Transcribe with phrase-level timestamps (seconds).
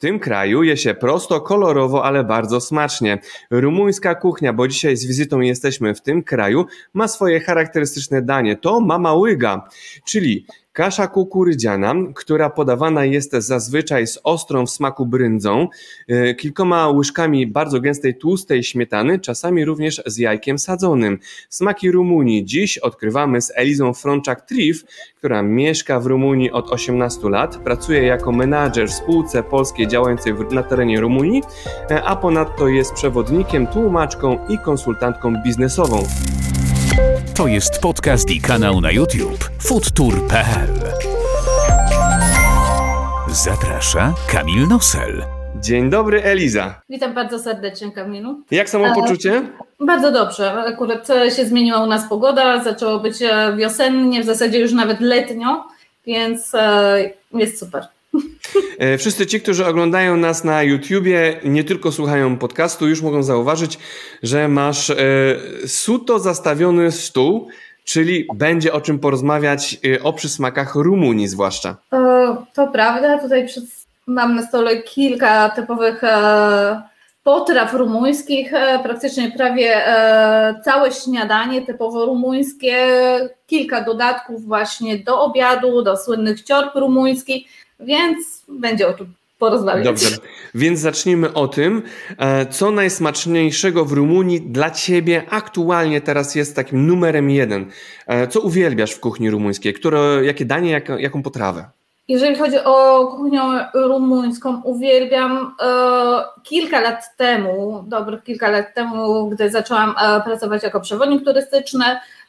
[0.00, 3.18] tym kraju je się prosto, kolorowo, ale bardzo smacznie.
[3.50, 8.56] Rumuńska kuchnia, bo dzisiaj z wizytą jesteśmy w tym kraju, ma swoje charakterystyczne danie.
[8.56, 9.68] To mama łyga,
[10.04, 15.68] czyli Kasza kukurydziana, która podawana jest zazwyczaj z ostrą w smaku bryndzą,
[16.08, 21.18] e, kilkoma łyżkami bardzo gęstej, tłustej śmietany, czasami również z jajkiem sadzonym.
[21.48, 24.84] Smaki Rumunii dziś odkrywamy z Elizą Frączak-Trif,
[25.16, 30.62] która mieszka w Rumunii od 18 lat, pracuje jako menadżer w spółce polskiej działającej na
[30.62, 31.42] terenie Rumunii,
[31.90, 36.02] e, a ponadto jest przewodnikiem, tłumaczką i konsultantką biznesową.
[37.34, 40.68] To jest podcast i kanał na YouTube foodtour.pl.
[43.28, 45.24] Zaprasza Kamil Nosel.
[45.56, 46.82] Dzień dobry, Eliza.
[46.88, 48.40] Witam bardzo serdecznie, Kamilu.
[48.50, 49.32] Jak samopoczucie?
[49.80, 50.52] E, bardzo dobrze.
[50.52, 55.64] Akurat się zmieniła u nas pogoda, zaczęło być e, wiosennie, w zasadzie już nawet letnio,
[56.06, 57.86] więc e, jest super.
[58.78, 63.78] E, wszyscy ci, którzy oglądają nas na YouTubie, nie tylko słuchają podcastu, już mogą zauważyć,
[64.22, 64.96] że masz e,
[65.66, 67.48] suto zastawiony stół,
[67.84, 71.76] czyli będzie o czym porozmawiać e, o przysmakach Rumunii zwłaszcza.
[72.54, 73.46] To prawda, tutaj
[74.06, 76.02] mam na stole kilka typowych
[77.24, 78.52] potraw rumuńskich,
[78.82, 79.84] praktycznie prawie
[80.64, 82.76] całe śniadanie typowo rumuńskie,
[83.46, 87.46] kilka dodatków właśnie do obiadu, do słynnych ciorb rumuńskich
[87.80, 89.84] więc będzie o czym porozmawiać.
[89.84, 90.16] Dobrze,
[90.54, 91.82] więc zacznijmy o tym,
[92.18, 97.66] e, co najsmaczniejszego w Rumunii dla Ciebie aktualnie teraz jest takim numerem jeden.
[98.06, 99.74] E, co uwielbiasz w kuchni rumuńskiej?
[99.74, 101.64] Które, jakie danie, jak, jaką potrawę?
[102.08, 103.40] Jeżeli chodzi o kuchnię
[103.74, 105.66] rumuńską, uwielbiam e,
[106.42, 111.84] kilka lat temu, dobrych kilka lat temu, gdy zaczęłam e, pracować jako przewodnik turystyczny,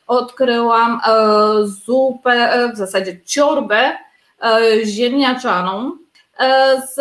[0.07, 1.11] odkryłam e,
[1.65, 4.10] zupę, w zasadzie ciorbę E,
[4.85, 5.91] ziemniaczaną,
[6.39, 6.99] e, z,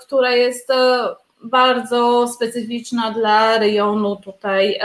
[0.00, 1.08] która jest e,
[1.44, 4.80] bardzo specyficzna dla rejonu tutaj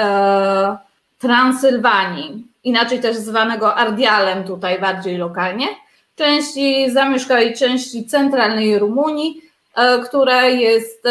[1.19, 5.67] Transylwanii, inaczej też zwanego Ardialem tutaj bardziej lokalnie,
[6.15, 9.41] części zamieszkałej części centralnej Rumunii,
[10.05, 11.03] która jest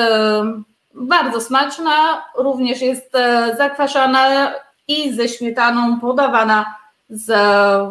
[0.95, 3.13] bardzo smaczna, również jest
[3.57, 4.53] zakwaszana
[4.89, 6.75] i ze śmietaną podawana
[7.11, 7.33] z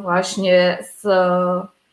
[0.02, 1.08] właśnie z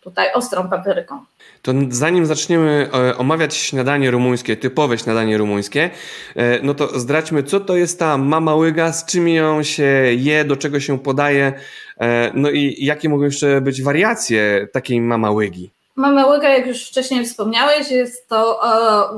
[0.09, 1.25] tutaj ostrą papryką.
[1.63, 5.91] To zanim zaczniemy e, omawiać śniadanie rumuńskie, typowe śniadanie rumuńskie,
[6.37, 9.83] e, no to zdradźmy, co to jest ta mama łyga, z czym ją się
[10.17, 11.53] je, do czego się podaje,
[12.01, 15.71] e, no i jakie mogą jeszcze być wariacje takiej mama łygi.
[15.97, 18.61] Mama łyga, jak już wcześniej wspomniałeś, jest to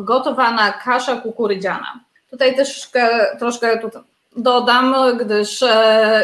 [0.05, 2.01] gotowana kasza kukurydziana.
[2.31, 2.91] Tutaj też
[3.39, 3.81] troszkę
[4.37, 5.65] dodam, gdyż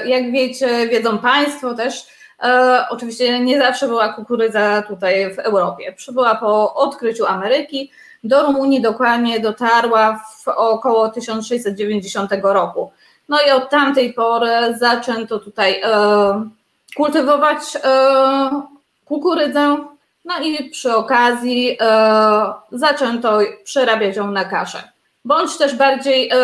[0.06, 2.06] jak wiecie, wiedzą Państwo też,
[2.43, 5.93] E, oczywiście nie zawsze była kukurydza tutaj w Europie.
[5.93, 7.91] Przybyła po odkryciu Ameryki.
[8.25, 12.93] Do Rumunii dokładnie dotarła w około 1690 roku.
[13.29, 16.49] No i od tamtej pory zaczęto tutaj e,
[16.97, 18.63] kultywować e,
[19.05, 19.77] kukurydzę,
[20.25, 24.83] no i przy okazji e, zaczęto przerabiać ją na kaszę.
[25.25, 26.37] Bądź też bardziej e,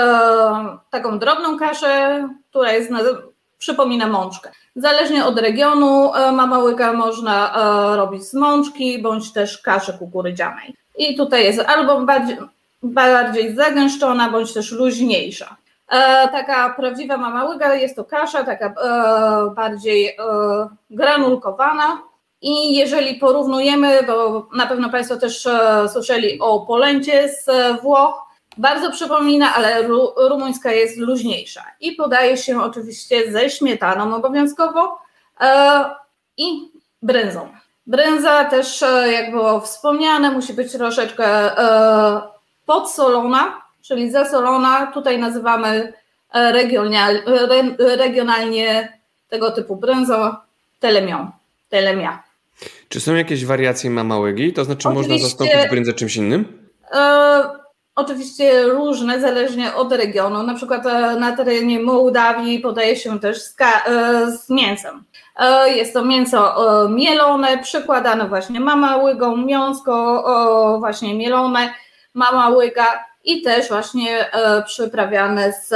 [0.90, 2.90] taką drobną kaszę, która jest
[3.62, 4.50] przypomina mączkę.
[4.76, 10.74] Zależnie od regionu e, mama łyka można e, robić z mączki bądź też kaszy kukurydzianej.
[10.98, 12.36] I tutaj jest albo bardziej,
[12.82, 15.56] bardziej zagęszczona bądź też luźniejsza.
[15.88, 18.74] E, taka prawdziwa mama łyga jest to kasza, taka
[19.56, 20.16] bardziej
[20.90, 22.02] granulkowana.
[22.40, 25.48] I jeżeli porównujemy, bo na pewno Państwo też
[25.92, 27.46] słyszeli o polęcie z
[27.82, 34.98] Włoch, bardzo przypomina, ale ru, rumuńska jest luźniejsza i podaje się oczywiście ze śmietaną obowiązkowo
[35.40, 35.84] e,
[36.36, 36.70] i
[37.02, 37.48] brędzą.
[37.86, 41.26] Brędza też, e, jak było wspomniane, musi być troszeczkę
[41.58, 42.22] e,
[42.66, 44.86] podsolona, czyli zasolona.
[44.86, 45.92] Tutaj nazywamy
[46.34, 48.98] regional, re, regionalnie
[49.28, 50.34] tego typu brędzą
[50.80, 51.30] telemią,
[51.68, 52.22] telemia.
[52.88, 54.52] Czy są jakieś wariacje mamałygi?
[54.52, 56.68] To znaczy Oczywiście, można zastąpić brędzę czymś innym?
[56.92, 57.61] E,
[57.96, 60.42] Oczywiście różne, zależnie od regionu.
[60.42, 65.04] Na przykład e, na terenie Mołdawii podaje się też z, e, z mięsem.
[65.36, 66.56] E, jest to mięso
[66.88, 70.24] mielone, przykładane właśnie mama łygą, miąsko
[70.78, 71.74] właśnie mielone,
[72.14, 74.30] mama łyga i też właśnie
[74.66, 75.74] przyprawiane z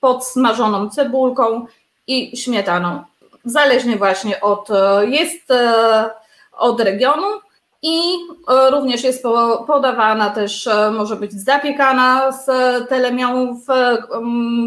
[0.00, 1.66] podsmażoną cebulką
[2.06, 3.02] i śmietaną.
[3.44, 4.68] Zależnie właśnie od,
[5.08, 5.52] jest
[6.52, 7.26] od regionu.
[7.86, 7.98] I
[8.48, 9.22] e, również jest
[9.66, 12.46] podawana też, e, może być zapiekana z
[12.88, 13.68] telemią w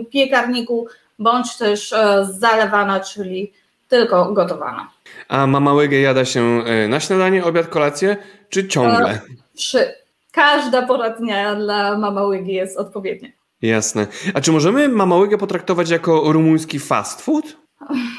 [0.10, 0.88] piekarniku,
[1.20, 3.54] bądź też e, zalewana, czyli
[3.88, 4.92] tylko gotowana.
[5.28, 8.18] A mama łygę jada się na śniadanie, obiad, kolację,
[8.50, 9.22] czy ciągle?
[9.56, 9.94] Przy
[10.32, 13.30] każda pora dnia dla mama łygi jest odpowiednia.
[13.62, 14.08] Jasne.
[14.34, 17.46] A czy możemy mama łygę potraktować jako rumuński fast food?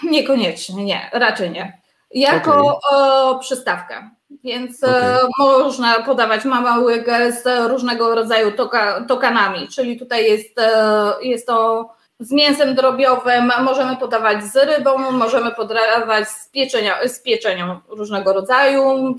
[0.02, 1.78] Niekoniecznie, nie, raczej nie.
[2.10, 3.40] Jako okay.
[3.40, 4.17] przystawkę.
[4.44, 4.94] Więc okay.
[4.94, 11.46] E, można podawać mama łygę z różnego rodzaju toka, tokanami, czyli tutaj jest, e, jest
[11.46, 11.88] to
[12.20, 19.14] z mięsem drobiowym, możemy podawać z rybą, możemy podawać z, pieczenia, z pieczenią różnego rodzaju,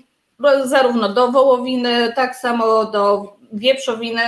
[0.63, 4.21] zarówno do wołowiny, tak samo do wieprzowiny.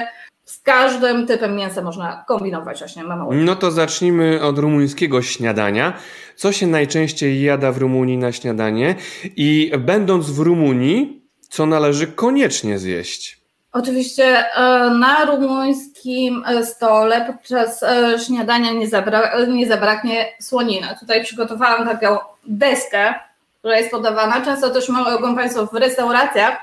[0.52, 3.30] Z każdym typem mięsa można kombinować właśnie mamą.
[3.34, 5.94] No to zacznijmy od rumuńskiego śniadania.
[6.36, 8.96] Co się najczęściej jada w Rumunii na śniadanie
[9.36, 13.42] i będąc w Rumunii, co należy koniecznie zjeść?
[13.72, 20.88] Oczywiście e, na rumuńskim e, stole podczas e, śniadania nie, zabra nie zabraknie słoniny.
[21.00, 22.18] Tutaj przygotowałam taką
[22.48, 23.14] deskę,
[23.60, 24.46] która jest podawana.
[24.46, 26.58] Często też mogą Państwo w restauracjach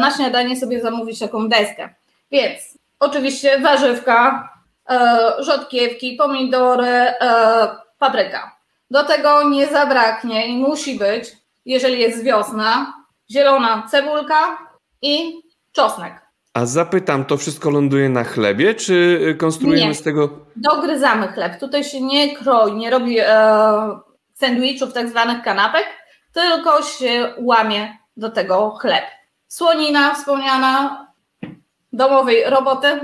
[0.00, 1.88] na śniadanie sobie zamówić taką deskę.
[2.30, 4.48] Więc oczywiście warzywka,
[5.38, 7.06] rzodkiewki, pomidory,
[7.98, 8.56] papryka.
[8.90, 11.32] Do tego nie zabraknie i musi być,
[11.64, 12.94] jeżeli jest wiosna,
[13.30, 14.58] zielona cebulka
[15.02, 15.42] i
[15.72, 16.28] czosnek.
[16.54, 19.94] A zapytam, to wszystko ląduje na chlebie, czy konstruujemy nie.
[19.94, 20.30] z tego.
[20.56, 21.60] Dogryzamy chleb.
[21.60, 23.26] Tutaj się nie kroi, nie robi e,
[24.34, 25.84] sandwichów, tak zwanych kanapek,
[26.32, 29.04] tylko się łamie do tego chleb.
[29.48, 31.06] Słonina wspomniana,
[31.92, 33.00] domowej roboty.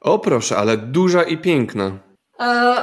[0.00, 1.90] O proszę, ale duża i piękna.
[2.40, 2.74] E,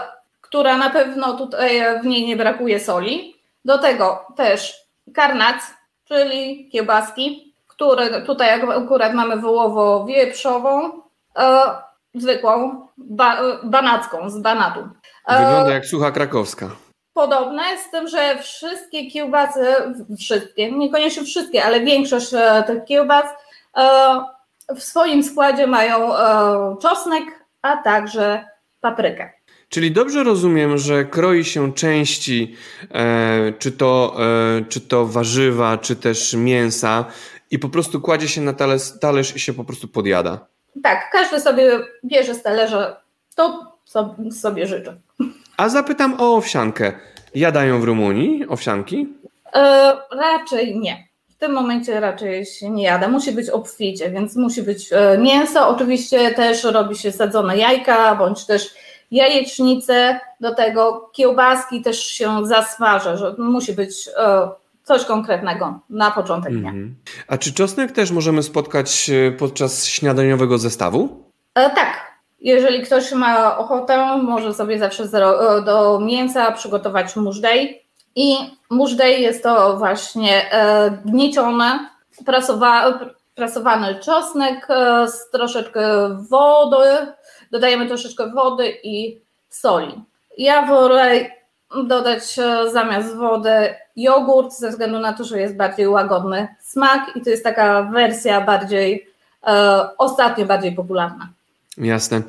[0.42, 3.36] która na pewno tutaj w niej nie brakuje soli.
[3.66, 4.76] Do tego też
[5.14, 5.56] karnac,
[6.08, 11.02] czyli kiełbaski, które tutaj akurat mamy wołowo wieprzową,
[11.38, 11.62] e,
[12.16, 14.80] zwykłą, ba, banacką, z banatu.
[15.28, 16.70] E, Wygląda jak sucha krakowska.
[17.14, 19.66] Podobne, z tym, że wszystkie kiełbasy,
[20.20, 23.26] wszystkie, niekoniecznie wszystkie, ale większość e, tych kiełbas
[23.78, 24.24] e,
[24.76, 27.24] w swoim składzie mają e, czosnek,
[27.62, 28.46] a także
[28.82, 29.30] paprykę.
[29.70, 32.56] Czyli dobrze rozumiem, że kroi się części,
[32.92, 37.06] e, czy, to, e, czy to warzywa, czy też mięsa,
[37.52, 40.48] i po prostu kładzie się na talerz, talerz i się po prostu podjada.
[40.84, 43.02] Tak, każdy sobie bierze z talerza
[43.36, 45.02] to, co sobie życzy.
[45.58, 46.94] A zapytam o owsiankę.
[47.36, 49.08] Jadają w Rumunii owsianki?
[49.54, 51.08] E, raczej nie.
[51.42, 53.08] W tym momencie raczej się nie jada.
[53.08, 55.70] Musi być obficie, więc musi być e, mięso.
[55.70, 58.74] Oczywiście też robi się sadzone jajka, bądź też
[59.12, 60.20] jajecznice.
[60.40, 64.50] Do tego kiełbaski też się zasmaża, że musi być e,
[64.84, 66.70] coś konkretnego na początek dnia.
[66.70, 67.12] Mm -hmm.
[67.28, 71.26] A czy czosnek też możemy spotkać e, podczas śniadaniowego zestawu?
[71.56, 72.12] E, tak.
[72.40, 75.08] Jeżeli ktoś ma ochotę, może sobie zawsze
[75.66, 77.81] do mięsa przygotować mużdej.
[78.16, 78.36] I
[78.70, 81.90] mużdej jest to właśnie e, gniecione,
[82.26, 83.00] prasowa,
[83.36, 85.82] prasowany czosnek e, z troszeczkę
[86.30, 87.14] wody.
[87.52, 90.02] Dodajemy troszeczkę wody i soli.
[90.38, 91.30] Ja wolę
[91.84, 97.22] dodać e, zamiast wody jogurt, ze względu na to, że jest bardziej łagodny smak i
[97.22, 99.08] to jest taka wersja bardziej,
[99.48, 101.30] e, ostatnio bardziej popularna.
[101.78, 102.22] Jasne.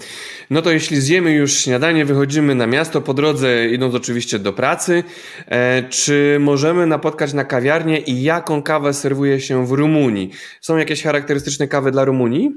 [0.50, 5.04] No to jeśli zjemy już śniadanie, wychodzimy na miasto, po drodze idąc oczywiście do pracy,
[5.46, 10.30] e, czy możemy napotkać na kawiarnię i jaką kawę serwuje się w Rumunii?
[10.60, 12.50] Są jakieś charakterystyczne kawy dla Rumunii?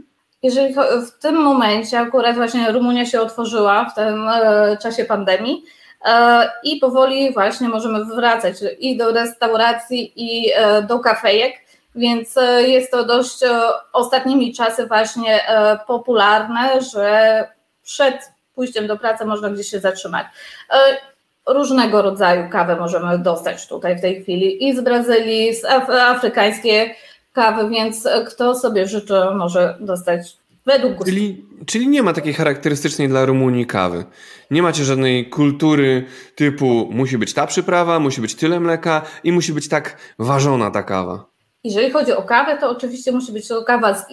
[0.43, 0.73] Jeżeli
[1.07, 5.63] w tym momencie akurat właśnie Rumunia się otworzyła w tym e, czasie pandemii,
[6.05, 11.53] E, i powoli właśnie możemy wracać i do restauracji, i e, do kafejek,
[11.95, 13.39] więc e, jest to dość
[13.93, 15.41] ostatnimi czasy właśnie
[15.87, 17.47] popularne, że
[17.83, 18.15] przed
[18.55, 20.25] pójściem do pracy można gdzieś się zatrzymać.
[21.47, 26.95] Różnego rodzaju kawę możemy dostać tutaj w tej chwili i z Brazylii, z af afrykańskie
[27.33, 31.11] kawy, więc kto sobie życzy, może dostać według gustu.
[31.11, 34.05] Czyli, czyli nie ma takiej charakterystycznej dla Rumunii kawy.
[34.51, 39.53] Nie macie żadnej kultury typu musi być ta przyprawa, musi być tyle mleka i musi
[39.53, 41.34] być tak ważona ta kawa.
[41.65, 44.05] Jeżeli chodzi o kawę, to oczywiście musi być to kawa z,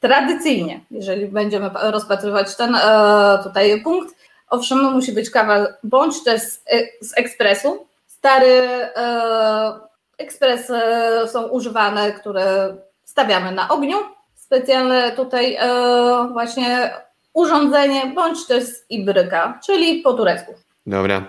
[0.00, 4.14] tradycyjnie, jeżeli będziemy rozpatrywać ten e, tutaj punkt.
[4.48, 7.86] Owszem, musi być kawa bądź też z, e, z ekspresu.
[8.06, 8.62] Stary
[8.96, 9.72] e,
[10.18, 10.72] ekspres
[11.26, 13.96] są używane, które stawiamy na ogniu.
[14.34, 15.58] Specjalne tutaj
[16.32, 16.94] właśnie
[17.32, 20.54] urządzenie bądź też z ibryka, czyli po turecku.
[20.86, 21.22] Dobra.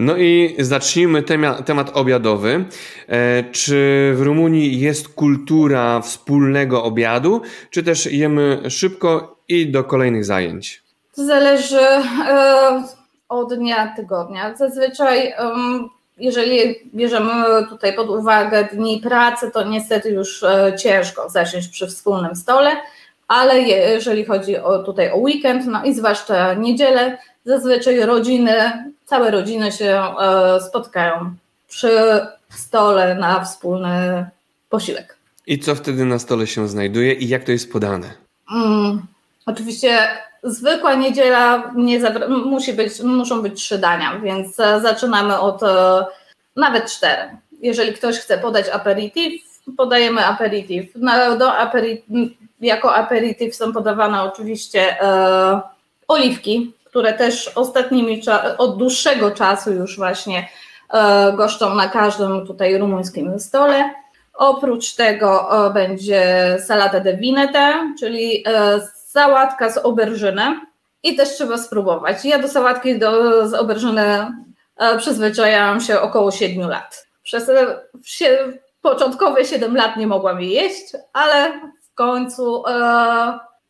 [0.00, 1.22] No i zacznijmy
[1.64, 2.64] temat, obiadowy.
[3.08, 10.24] E, czy w Rumunii jest kultura wspólnego obiadu, czy też jemy szybko i do kolejnych
[10.24, 10.82] zajęć?
[11.16, 12.84] To zależy e,
[13.28, 14.56] od dnia tygodnia.
[14.56, 15.32] Zazwyczaj,
[16.18, 17.32] jeżeli bierzemy
[17.68, 22.70] tutaj pod uwagę dni pracy, to niestety już e, ciężko zasiąść przy wspólnym stole
[23.30, 29.72] ale jeżeli chodzi o tutaj o weekend, no i zwłaszcza niedzielę, zazwyczaj rodziny, całe rodziny
[29.72, 31.34] się e, spotkają
[31.68, 34.26] przy stole na wspólny
[34.68, 35.16] posiłek.
[35.46, 38.10] I co wtedy na stole się znajduje i jak to jest podane?
[38.54, 39.02] Mm,
[39.46, 40.08] oczywiście
[40.42, 46.04] zwykła niedziela nie musi być, muszą być trzy dania, więc e, zaczynamy od e,
[46.56, 47.22] nawet cztery.
[47.62, 49.42] Jeżeli ktoś chce podać aperitif,
[49.76, 50.90] podajemy aperitif.
[50.94, 52.30] No, do aperitif
[52.60, 55.60] jako aperitif są podawane oczywiście e,
[56.08, 58.22] oliwki, które też ostatnimi,
[58.58, 60.48] od dłuższego czasu już właśnie
[60.92, 63.94] e, goszczą na każdym tutaj rumuńskim stole.
[64.34, 70.60] Oprócz tego e, będzie salata de vinete, czyli e, sałatka z oberżyny
[71.02, 72.24] i też trzeba spróbować.
[72.24, 74.26] Ja do sałatki do, z oberżyny
[74.98, 77.06] przyzwyczajałam się około 7 lat.
[77.22, 77.50] Przez
[78.80, 82.64] początkowe 7 lat nie mogłam jej jeść, ale w końcu,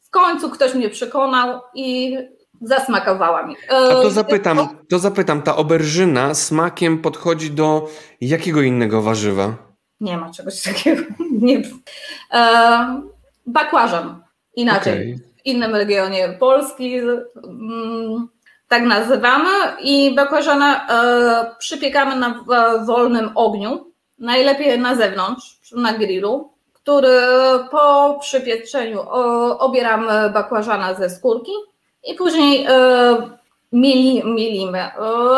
[0.00, 2.18] w końcu ktoś mnie przekonał i
[2.60, 3.56] zasmakowała mi.
[3.68, 7.88] A to zapytam, to zapytam, ta oberżyna smakiem podchodzi do
[8.20, 9.54] jakiego innego warzywa?
[10.00, 11.02] Nie ma czegoś takiego.
[11.30, 11.62] Nie.
[13.46, 14.22] Bakłażan.
[14.56, 15.14] Inaczej.
[15.14, 15.26] Okay.
[15.36, 18.28] W innym regionie Polski mm,
[18.68, 19.50] tak nazywamy
[19.80, 22.44] i bakłażana e, przypiekamy na
[22.86, 27.18] wolnym ogniu najlepiej na zewnątrz, na grillu, który
[27.70, 29.00] po przypieczeniu
[29.58, 31.52] obieramy bakłażana ze skórki
[32.04, 33.16] i później e,
[33.72, 34.78] mili, milimy.
[34.78, 34.90] E,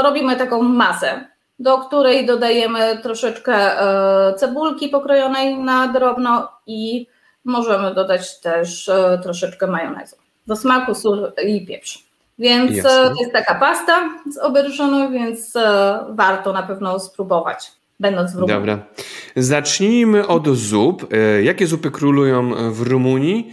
[0.02, 1.24] robimy taką masę,
[1.58, 7.06] do której dodajemy troszeczkę e, cebulki pokrojonej na drobno i
[7.44, 8.90] możemy dodać też
[9.22, 10.16] troszeczkę majonezu.
[10.46, 12.04] Do smaku sól i pieprz.
[12.38, 12.90] Więc Jasne.
[12.90, 15.54] to jest taka pasta z oberżyną, więc
[16.08, 18.54] warto na pewno spróbować będąc w Rumunii.
[18.54, 18.78] Dobra.
[19.36, 21.06] Zacznijmy od zup.
[21.42, 23.52] Jakie zupy królują w Rumunii?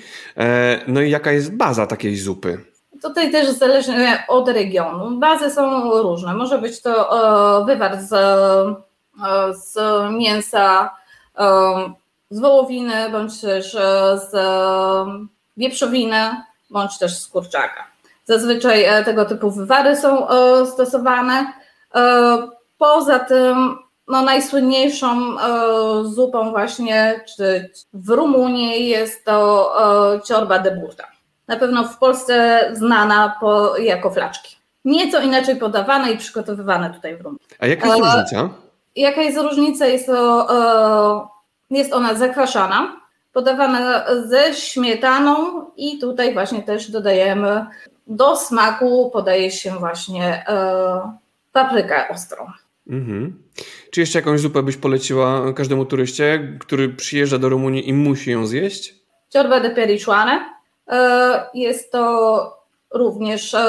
[0.87, 2.68] No i jaka jest baza takiej zupy?
[3.01, 3.93] Tutaj też zależy
[4.27, 5.19] od regionu.
[5.19, 6.33] Bazy są różne.
[6.33, 6.91] Może być to
[7.61, 8.09] e, wywar z,
[9.57, 9.77] z
[10.11, 10.95] mięsa,
[12.29, 13.71] z wołowiny, bądź też
[14.15, 14.31] z
[15.57, 17.87] wieprzowiny, bądź też z kurczaka.
[18.25, 20.27] Zazwyczaj tego typu wywary są
[20.65, 21.53] stosowane.
[22.77, 23.77] Poza tym
[24.09, 25.49] no, najsłynniejszą e,
[26.03, 31.07] zupą właśnie czy w Rumunii jest to e, ciorba de burta.
[31.49, 34.55] Na pewno w Polsce znana po, jako flaczki.
[34.85, 37.45] Nieco inaczej podawane i przygotowywane tutaj w Rumunii.
[37.59, 38.49] A jaka jest e, różnica?
[38.95, 39.87] Jaka jest różnica?
[39.87, 40.47] Jest, to,
[41.71, 43.01] e, jest ona zakwaszana,
[43.33, 47.65] podawana ze śmietaną i tutaj właśnie też dodajemy
[48.07, 51.17] do smaku podaje się właśnie e,
[51.51, 52.45] paprykę ostrą.
[52.89, 53.43] Mhm.
[53.91, 58.45] Czy jeszcze jakąś zupę byś poleciła każdemu turyście, który przyjeżdża do Rumunii i musi ją
[58.45, 58.95] zjeść?
[59.29, 60.58] Ciorba de pericioane.
[60.89, 62.59] E, jest to
[62.93, 63.59] również e,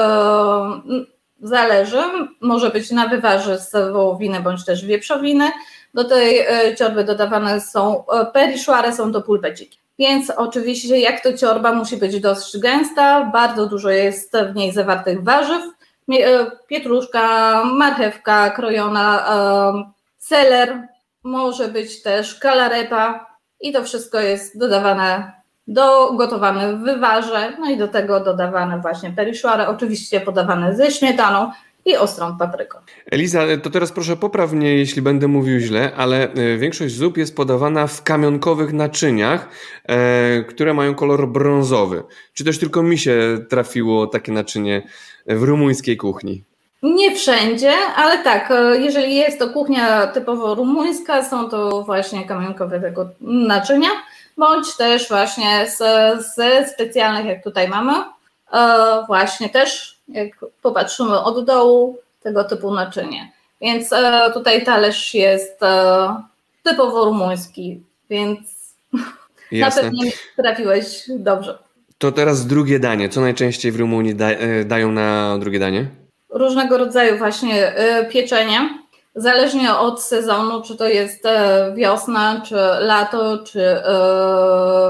[1.41, 2.03] zależy,
[2.41, 5.51] może być na wywarze z wołowiny bądź też wieprzowiny.
[5.93, 9.79] Do tej e, ciorby dodawane są periszuare, są to pulpeciki.
[9.99, 15.23] Więc oczywiście jak to ciorba musi być dosyć gęsta, bardzo dużo jest w niej zawartych
[15.23, 15.63] warzyw,
[16.67, 19.25] pietruszka, marchewka krojona,
[20.17, 20.87] seler,
[21.23, 23.25] może być też kalarepa
[23.59, 25.40] i to wszystko jest dodawane,
[25.73, 31.51] dogotowane w wywarze, no i do tego dodawane właśnie periszuare, oczywiście podawane ze śmietaną,
[31.85, 32.77] i ostrą papryką.
[33.11, 37.35] Eliza, to teraz proszę popraw mnie, jeśli będę mówił źle, ale e, większość zup jest
[37.35, 39.49] podawana w kamionkowych naczyniach,
[39.85, 42.03] e, które mają kolor brązowy.
[42.33, 44.81] Czy też tylko mi się trafiło takie naczynie
[45.27, 46.43] w rumuńskiej kuchni?
[46.83, 52.79] Nie wszędzie, ale tak, e, jeżeli jest to kuchnia typowo rumuńska, są to właśnie kamionkowe
[52.79, 53.89] tego naczynia,
[54.37, 55.67] bądź też właśnie
[56.35, 57.93] ze specjalnych, jak tutaj mamy,
[59.07, 60.29] właśnie też jak
[60.61, 63.31] popatrzymy od dołu, tego typu naczynie.
[63.61, 66.15] Więc e, tutaj talerz jest e,
[66.63, 68.39] typowo rumuński, więc
[69.51, 69.83] Jasne.
[69.83, 71.57] na pewno trafiłeś dobrze.
[71.97, 73.09] To teraz drugie danie.
[73.09, 75.85] Co najczęściej w Rumunii da, e, dają na drugie danie?
[76.29, 77.73] Różnego rodzaju właśnie
[78.11, 78.80] pieczenie.
[79.15, 81.23] Zależnie od sezonu, czy to jest
[81.75, 83.81] wiosna, czy lato, czy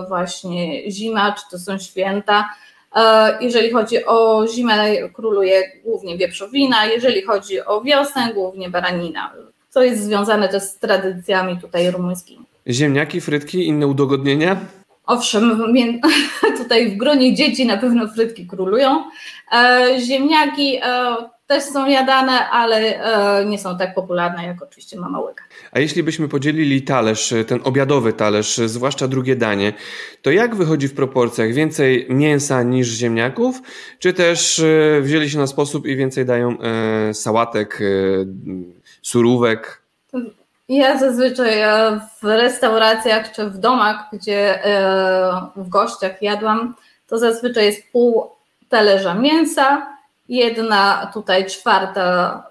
[0.08, 2.46] właśnie zima, czy to są święta
[2.96, 9.34] E, jeżeli chodzi o zimę, króluje głównie wieprzowina, jeżeli chodzi o wiosnę, głównie baranina,
[9.70, 12.46] co jest związane też z tradycjami tutaj rumuńskimi.
[12.68, 14.58] Ziemniaki, frytki, inne udogodnienia?
[15.06, 15.74] Owszem,
[16.64, 19.04] tutaj w gronie dzieci na pewno frytki królują.
[19.54, 21.16] E, ziemniaki, e,
[21.52, 22.78] też są jadane, ale
[23.40, 25.44] e, nie są tak popularne jak oczywiście mama łyka.
[25.72, 29.74] A jeśli byśmy podzielili talerz, ten obiadowy talerz, zwłaszcza drugie danie,
[30.22, 31.54] to jak wychodzi w proporcjach?
[31.54, 33.62] Więcej mięsa niż ziemniaków,
[34.00, 37.80] czy też e, wzięli się na sposób i więcej dają e, sałatek,
[39.02, 39.82] surówek?
[40.70, 41.54] Ja zazwyczaj
[42.22, 44.60] w restauracjach czy w domach, gdzie
[45.56, 46.76] w gościach jadłam,
[47.08, 48.32] to zazwyczaj jest pół
[48.70, 49.91] talerza mięsa,
[50.36, 52.44] jedna tutaj czwarta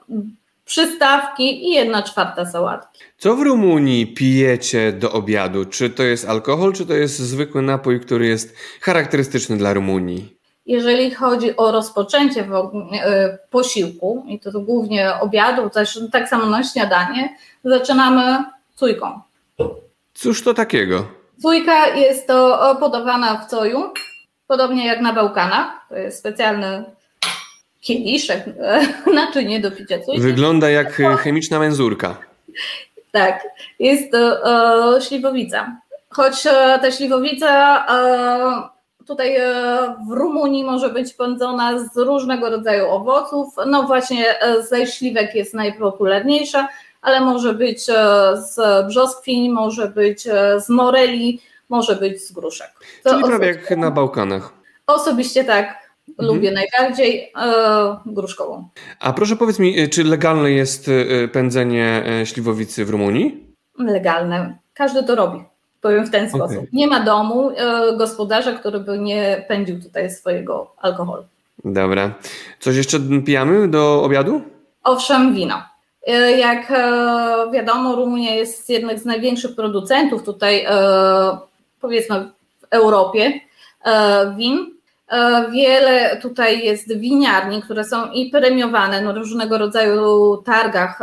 [0.65, 3.01] przystawki i jedna czwarta sałatki.
[3.19, 5.65] Co w Rumunii pijecie do obiadu?
[5.65, 10.37] Czy to jest alkohol, czy to jest zwykły napój, który jest charakterystyczny dla Rumunii?
[10.67, 16.65] Jeżeli chodzi o rozpoczęcie e, posiłku, i to, to głównie obiadu, też tak samo na
[16.65, 18.45] śniadanie, zaczynamy
[18.75, 19.21] cujką.
[20.15, 21.07] Cóż to takiego?
[21.43, 23.93] Cujka jest to podawana w coju,
[24.47, 25.67] podobnie jak na Bałkanach.
[25.89, 26.85] To jest specjalny
[27.81, 28.45] kieliszek,
[29.15, 30.21] naczynie do picia cujki.
[30.21, 32.17] Wygląda jak chemiczna menzurka.
[33.13, 35.77] Tak, jest to e, śliwowica.
[36.11, 39.45] Choć e, ta śliwowica e, tutaj e,
[40.09, 43.55] w Rumunii może być pędzona z różnego rodzaju owoców.
[43.67, 46.69] No właśnie e, ze śliwek jest najpopularniejsza,
[47.03, 47.93] ale może być e,
[48.37, 50.23] z brzoskwiń, może być
[50.59, 52.71] z moreli, może być z gruszek.
[53.03, 54.53] To Czyli prawie jak na Bałkanach.
[54.87, 55.89] Osobiście tak.
[56.21, 56.35] Mhm.
[56.35, 58.69] Lubię najbardziej e, gruszkową.
[59.00, 60.91] A proszę powiedz mi, czy legalne jest
[61.33, 63.45] pędzenie śliwowicy w Rumunii?
[63.79, 64.59] Legalne.
[64.75, 65.45] Każdy to robi.
[65.81, 66.41] Powiem w ten okay.
[66.41, 66.67] sposób.
[66.73, 71.23] Nie ma domu e, gospodarza, który by nie pędził tutaj swojego alkoholu.
[71.65, 72.15] Dobra.
[72.61, 74.43] Coś jeszcze pijamy do obiadu?
[74.85, 75.62] Owszem, wino.
[76.07, 81.39] E, jak e, wiadomo, Rumunia jest jednym z największych producentów tutaj, e,
[81.81, 82.29] powiedzmy,
[82.61, 83.41] w Europie
[84.37, 84.80] win.
[85.50, 90.99] Wiele tutaj jest winiarni, które są i premiowane na różnego rodzaju targach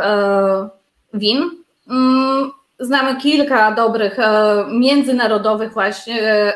[1.14, 1.50] win.
[1.90, 2.50] Mm,
[2.80, 4.16] znamy kilka dobrych
[4.70, 6.52] międzynarodowych właśnie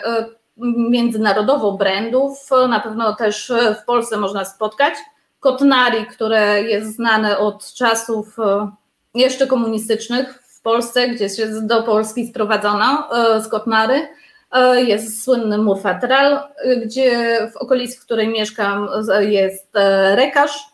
[0.76, 2.50] międzynarodowo brandów.
[2.68, 4.94] Na pewno też w Polsce można spotkać.
[5.40, 8.70] Kotnari, które jest znane od czasów e,
[9.14, 13.08] jeszcze komunistycznych w Polsce, gdzie się do Polski sprowadzono
[13.40, 14.08] z Kotnary.
[14.52, 16.38] E, jest słynny Murfatral,
[16.84, 18.88] gdzie w okolicy, w której mieszkam,
[19.20, 20.72] jest e, Rekarz.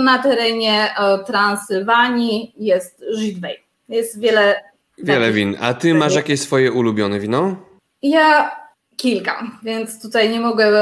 [0.00, 0.94] Na terenie
[1.26, 3.64] Transylwanii jest Żydwej.
[3.88, 4.60] Jest wiele.
[4.98, 5.56] Wiele win.
[5.60, 7.56] A ty masz jakieś swoje ulubione wino?
[8.02, 8.56] Ja
[8.96, 10.72] kilka, więc tutaj nie mogę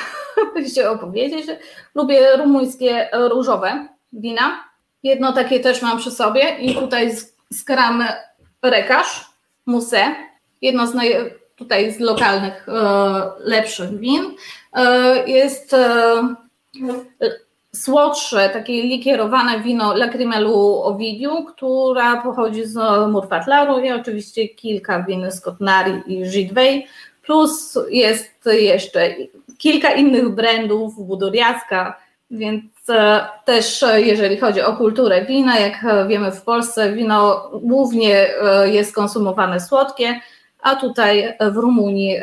[0.74, 1.46] się opowiedzieć.
[1.94, 4.64] Lubię rumuńskie różowe wina.
[5.02, 7.16] Jedno takie też mam przy sobie i tutaj
[7.52, 8.04] skramy
[8.62, 9.26] rekarz,
[9.66, 10.27] musę.
[10.62, 12.72] Jedno z naj, tutaj z lokalnych e,
[13.38, 14.22] lepszych win.
[14.72, 16.34] E, jest e,
[17.74, 22.76] słodsze, takie likierowane wino Lacrimelu Ovidiu, która pochodzi z
[23.10, 26.86] Murfatlaru i oczywiście kilka win z Kotnari i Żydwej.
[27.22, 29.14] Plus jest jeszcze
[29.58, 31.96] kilka innych brandów, Buduriaska,
[32.30, 32.62] więc
[33.44, 38.28] też jeżeli chodzi o kulturę wina, jak wiemy w Polsce wino głównie
[38.64, 40.20] jest konsumowane słodkie,
[40.62, 42.16] a tutaj w Rumunii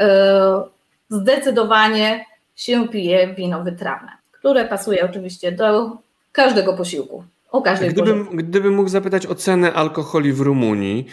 [1.09, 5.97] zdecydowanie się pije wino wytrawne, które pasuje oczywiście do
[6.31, 7.23] każdego posiłku.
[7.51, 11.05] O każdej gdybym, gdybym mógł zapytać o cenę alkoholi w Rumunii,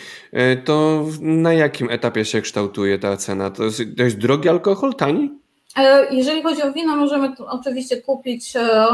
[0.65, 3.51] to na jakim etapie się kształtuje ta cena?
[3.51, 5.43] To jest, to jest drogi alkohol, tani?
[5.77, 8.87] E, jeżeli chodzi o wino, możemy oczywiście kupić e,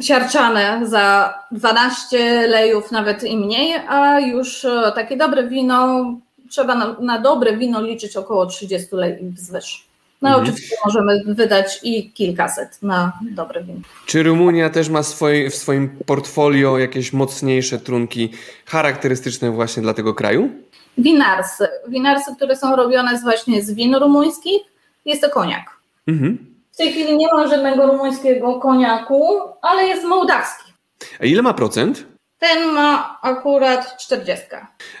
[0.00, 6.04] siarczane za 12 lejów, nawet i mniej, a już e, takie dobre wino,
[6.50, 9.86] trzeba na, na dobre wino liczyć około 30 lejów wzwyż.
[10.22, 10.44] No mhm.
[10.44, 13.80] oczywiście możemy wydać i kilkaset na dobre wino.
[14.06, 18.30] Czy Rumunia też ma swoi, w swoim portfolio jakieś mocniejsze trunki
[18.66, 20.50] charakterystyczne właśnie dla tego kraju?
[20.98, 21.68] Winarsy.
[21.88, 24.62] Winarsy, które są robione z właśnie z win rumuńskich,
[25.04, 25.76] jest to koniak.
[26.06, 26.56] Mhm.
[26.72, 30.72] W tej chwili nie ma żadnego rumuńskiego koniaku, ale jest mołdawski.
[31.20, 32.06] A ile ma procent?
[32.38, 34.46] Ten ma akurat 40.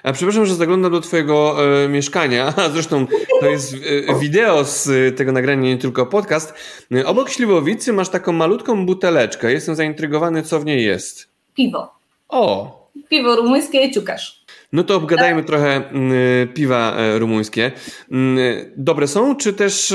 [0.02, 3.06] A przepraszam, że zaglądam do Twojego e, mieszkania, a zresztą
[3.40, 3.74] to jest
[4.08, 6.54] e, wideo z e, tego nagrania, nie tylko podcast.
[6.94, 9.52] E, obok śliwowicy masz taką malutką buteleczkę.
[9.52, 11.28] Jestem zaintrygowany, co w niej jest.
[11.54, 11.94] Piwo.
[12.28, 12.76] O!
[13.08, 14.44] Piwo rumuńskie i ciukasz.
[14.72, 17.72] No to obgadajmy trochę mm, piwa e, rumuńskie.
[18.12, 18.38] Mm,
[18.76, 19.94] dobre są, czy też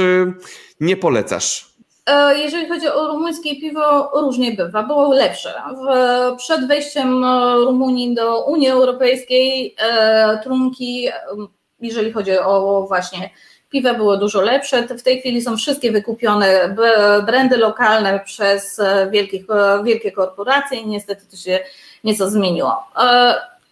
[0.79, 1.70] nie polecasz?
[2.05, 4.83] E, jeżeli chodzi o rumuńskie piwo, różnie bywa.
[4.83, 5.53] Było lepsze.
[6.37, 11.09] Przed wejściem e, Rumunii do Unii Europejskiej e, trunki,
[11.79, 13.29] jeżeli chodzi o właśnie
[13.69, 14.87] piwa było dużo lepsze.
[14.87, 16.75] W tej chwili są wszystkie wykupione
[17.25, 19.45] brandy lokalne przez wielkich,
[19.83, 21.59] wielkie korporacje i niestety to się
[22.03, 22.75] nieco zmieniło.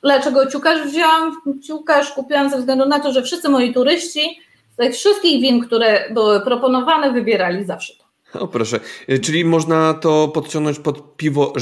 [0.01, 1.31] Dlaczego ciukasz wziąłam?
[1.67, 4.41] Ciukasz kupiłam ze względu na to, że wszyscy moi turyści
[4.73, 8.08] z tych wszystkich win, które były proponowane, wybierali zawsze to.
[8.33, 8.79] O proszę,
[9.21, 11.53] czyli można to podciągnąć pod piwo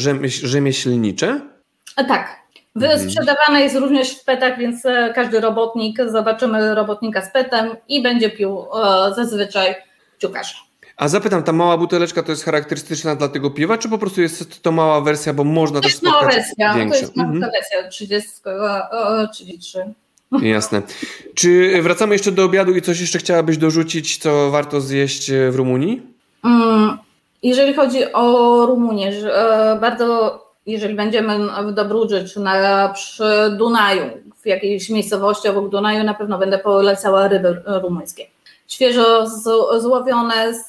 [0.44, 1.42] rzemieślnicze?
[1.96, 2.48] Tak.
[2.76, 3.10] Mhm.
[3.10, 8.30] Sprzedawane jest również w petach, więc e, każdy robotnik, zobaczymy robotnika z petem i będzie
[8.30, 9.76] pił e, zazwyczaj
[10.20, 10.56] ciukarza.
[10.98, 14.62] A zapytam, ta mała buteleczka to jest charakterystyczna dla tego piwa, czy po prostu jest
[14.62, 17.00] to mała wersja, bo można to też spotkać mała wersja, większe?
[17.00, 17.52] To jest mała mhm.
[17.52, 18.30] wersja, 30,
[19.34, 19.94] 33.
[20.42, 20.82] Jasne.
[21.36, 26.17] Czy wracamy jeszcze do obiadu i coś jeszcze chciałabyś dorzucić, co warto zjeść w Rumunii?
[27.44, 29.12] Jeżeli chodzi o Rumunię,
[29.82, 34.04] bardzo jeżeli będziemy w Dobrudży czy na, przy Dunaju,
[34.42, 38.26] w jakiejś miejscowości obok Dunaju, na pewno będę polecała ryby rumuńskie.
[38.68, 39.28] Świeżo
[39.80, 40.68] złowione z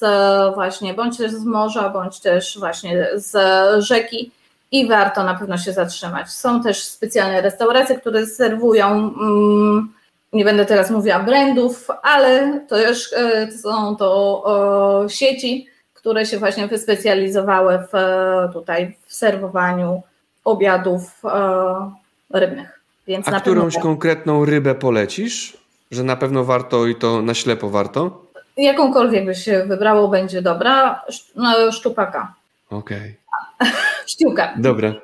[0.54, 3.34] właśnie bądź z morza, bądź też właśnie z
[3.84, 4.30] rzeki
[4.72, 6.30] i warto na pewno się zatrzymać.
[6.30, 9.92] Są też specjalne restauracje, które serwują, mm,
[10.32, 15.66] nie będę teraz mówiła brandów, ale też e, są to sieci,
[16.08, 17.92] które się właśnie wyspecjalizowały w,
[18.52, 20.02] tutaj w serwowaniu
[20.44, 21.90] obiadów e,
[22.30, 22.80] rybnych.
[23.06, 23.90] Więc A którąś pewno...
[23.90, 25.56] konkretną rybę polecisz?
[25.90, 28.22] Że na pewno warto i to na ślepo warto?
[28.56, 31.02] Jakąkolwiek by się wybrało, będzie dobra.
[31.36, 32.34] No, szczupaka.
[32.70, 33.14] Okej.
[34.32, 34.48] Okay.
[34.56, 34.94] Dobra.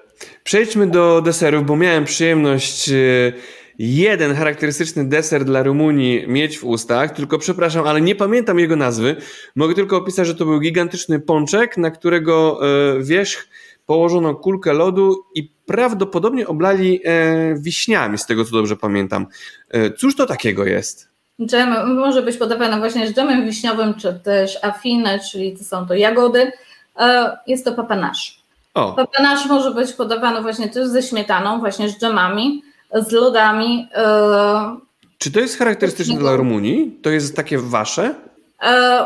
[0.45, 3.33] Przejdźmy do deserów, bo miałem przyjemność e,
[3.79, 9.17] jeden charakterystyczny deser dla Rumunii mieć w ustach, tylko przepraszam, ale nie pamiętam jego nazwy.
[9.57, 13.49] Mogę tylko opisać, że to był gigantyczny pączek, na którego e, wierzch
[13.87, 19.27] położono kulkę lodu i prawdopodobnie oblali e, wiśniami, z tego co dobrze pamiętam.
[19.71, 21.09] E, cóż to takiego jest?
[21.43, 25.95] Dżem może być podawany właśnie z dżemem wiśniowym, czy też afinę, czyli to są to
[25.95, 26.53] jagody.
[27.47, 28.39] Jest to papanasz.
[28.73, 32.63] Papanasz może być podawany właśnie też ze śmietaną, właśnie z dżemami
[32.95, 33.89] z lodami.
[33.95, 34.77] E,
[35.19, 36.99] Czy to jest charakterystyczne dla Rumunii?
[37.03, 38.15] To jest takie wasze?
[38.63, 39.05] E,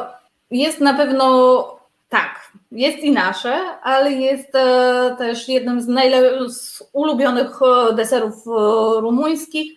[0.50, 5.86] jest na pewno tak, jest i nasze, ale jest e, też jednym z,
[6.54, 7.60] z ulubionych
[7.96, 8.34] deserów
[9.00, 9.72] rumuńskich,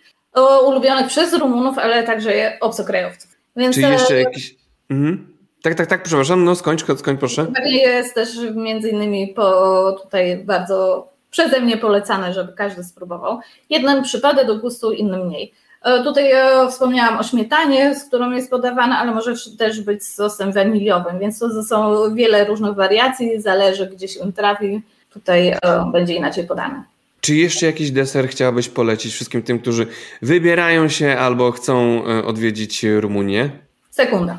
[0.66, 3.30] ulubionych przez Rumunów, ale także obcokrajowców.
[3.56, 4.56] Więc, Czy jeszcze jakiś.
[4.90, 5.32] Mhm.
[5.62, 7.46] Tak, tak, tak, przepraszam, no skończ, skończ proszę.
[7.64, 13.40] Jest też między innymi po tutaj bardzo przeze mnie polecane, żeby każdy spróbował.
[13.70, 15.52] Jednym przypada do gustu, innym mniej.
[15.82, 20.14] E, tutaj e, wspomniałam o śmietanie, z którą jest podawana, ale może też być z
[20.14, 25.58] sosem waniliowym, więc to są wiele różnych wariacji, zależy gdzie się trafi, tutaj e,
[25.92, 26.82] będzie inaczej podane.
[27.20, 29.86] Czy jeszcze jakiś deser chciałabyś polecić wszystkim tym, którzy
[30.22, 33.50] wybierają się albo chcą odwiedzić Rumunię?
[33.90, 34.38] Sekunda.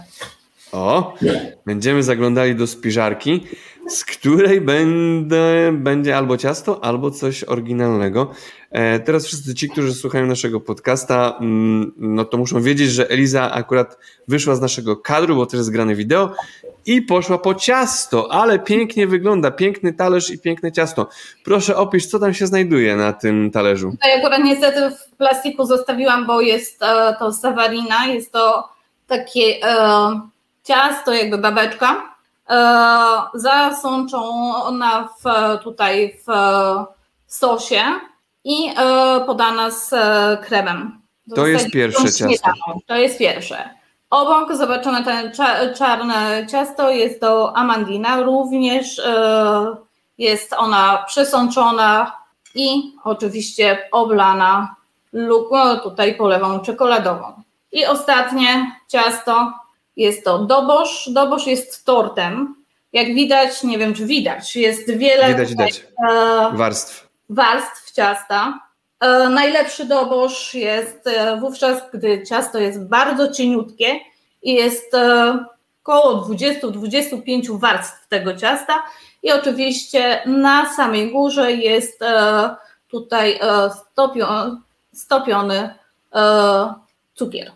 [0.71, 1.13] O,
[1.65, 3.43] będziemy zaglądali do spiżarki
[3.87, 8.31] z której będę, będzie albo ciasto, albo coś oryginalnego.
[8.71, 13.51] E, teraz wszyscy ci, którzy słuchają naszego podcasta, mm, no to muszą wiedzieć, że Eliza
[13.51, 16.35] akurat wyszła z naszego kadru, bo też jest grane wideo
[16.85, 21.09] i poszła po ciasto, ale pięknie wygląda, piękny talerz i piękne ciasto.
[21.43, 23.95] Proszę opisz, co tam się znajduje na tym talerzu.
[24.05, 28.69] Ja akurat niestety w plastiku zostawiłam, bo jest e, to sawarina, jest to
[29.07, 30.21] takie e,
[30.63, 32.12] ciasto, jakby babeczka,
[32.49, 35.23] E, zasączona w,
[35.63, 36.31] tutaj w
[37.27, 37.83] sosie
[38.43, 41.01] i e, podana z e, kremem.
[41.35, 42.51] To jest pierwsze ciasto.
[42.87, 43.69] To jest pierwsze.
[44.09, 45.31] Obok zobaczymy ten
[45.77, 49.01] czarne ciasto, jest to amandina, również
[50.17, 52.11] jest ona przesączona
[52.55, 54.75] i oczywiście oblana
[55.13, 55.49] lub
[55.83, 57.43] tutaj polewą czekoladową.
[57.71, 59.53] I ostatnie ciasto
[59.97, 61.09] jest to dobosz.
[61.13, 62.55] Dobosz jest tortem.
[62.93, 65.85] Jak widać, nie wiem czy widać, jest wiele widać, widać.
[66.09, 67.07] E, warstw.
[67.29, 68.59] warstw ciasta.
[68.99, 73.99] E, najlepszy dobosz jest e, wówczas, gdy ciasto jest bardzo cieniutkie
[74.43, 74.95] i jest
[75.83, 78.83] około 20-25 warstw tego ciasta.
[79.23, 81.99] I oczywiście na samej górze jest
[82.87, 83.39] tutaj
[84.93, 85.75] stopiony
[87.13, 87.51] cukier.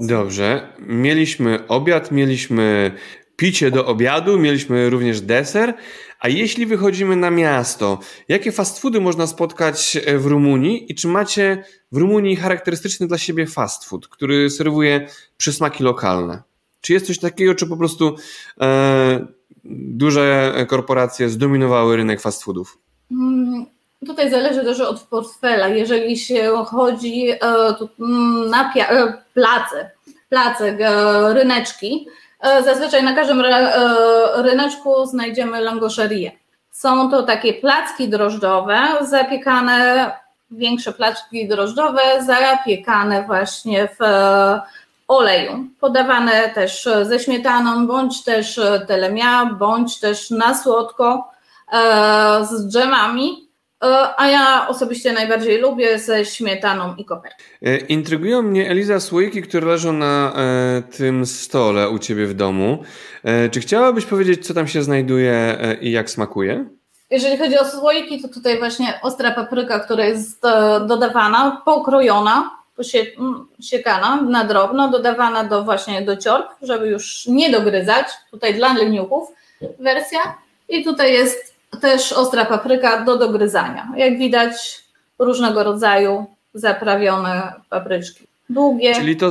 [0.00, 0.72] Dobrze.
[0.78, 2.92] Mieliśmy obiad, mieliśmy
[3.36, 5.74] picie do obiadu, mieliśmy również deser.
[6.20, 11.64] A jeśli wychodzimy na miasto, jakie fast foody można spotkać w Rumunii i czy macie
[11.92, 16.42] w Rumunii charakterystyczny dla siebie fast food, który serwuje przysmaki lokalne?
[16.80, 18.16] Czy jest coś takiego, czy po prostu
[18.60, 19.26] e,
[19.64, 22.78] duże korporacje zdominowały rynek fast foodów?
[23.10, 23.66] Mm,
[24.06, 25.68] Tutaj zależy też od portfela.
[25.68, 27.38] Jeżeli się chodzi e,
[28.00, 29.90] mm, na e, place,
[30.28, 30.78] placek,
[31.28, 32.08] ryneczki.
[32.64, 33.42] Zazwyczaj na każdym
[34.34, 36.32] ryneczku znajdziemy langoszerię.
[36.70, 40.12] Są to takie placki drożdżowe, zapiekane,
[40.50, 44.04] większe placki drożdżowe, zapiekane właśnie w
[45.08, 51.30] oleju, podawane też ze śmietaną, bądź też telemia, bądź też na słodko
[52.42, 53.47] z dżemami E,
[54.16, 57.36] a ja osobiście najbardziej lubię ze śmietaną i koperką.
[57.62, 62.84] E, intrygują mnie, Eliza, słoiki, które leżą na e, tym stole u Ciebie w domu.
[63.24, 66.64] E, czy chciałabyś powiedzieć, co tam się znajduje e, i jak smakuje?
[67.10, 72.50] Jeżeli chodzi o słoiki, to tutaj właśnie ostra papryka, która jest e, dodawana, pokrojona,
[73.56, 78.06] posiekana na drobno, dodawana do właśnie do ciorb, żeby już nie dogryzać.
[78.30, 79.28] Tutaj dla leniuchów
[79.78, 80.20] wersja.
[80.68, 83.88] I tutaj jest też ostra papryka do dogryzania.
[83.96, 84.84] Jak widać,
[85.18, 88.26] różnego rodzaju zaprawione papryczki.
[88.50, 88.94] Długie.
[88.94, 89.30] Czyli to,